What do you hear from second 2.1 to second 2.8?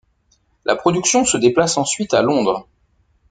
à Londres.